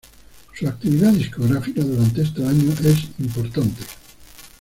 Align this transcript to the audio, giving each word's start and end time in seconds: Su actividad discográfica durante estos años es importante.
Su 0.55 0.67
actividad 0.67 1.11
discográfica 1.11 1.83
durante 1.83 2.23
estos 2.23 2.45
años 2.47 2.79
es 2.81 3.03
importante. 3.19 3.83